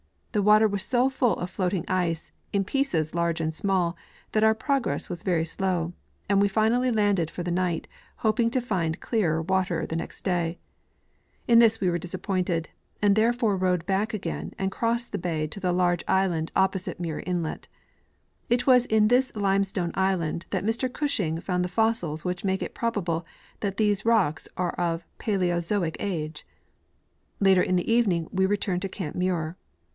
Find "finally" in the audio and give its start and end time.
6.47-6.89